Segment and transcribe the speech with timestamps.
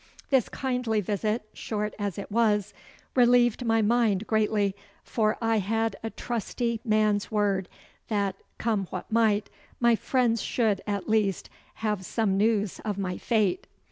[0.31, 2.73] This kindly visit, short as it was,
[3.15, 7.69] relieved my mind greatly, for I had a trusty man's word
[8.07, 13.67] that, come what might, my friends should, at least, have some news of my fate.